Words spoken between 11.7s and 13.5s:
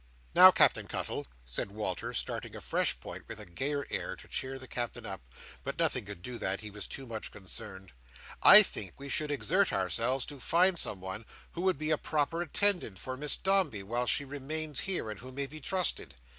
be a proper attendant for Miss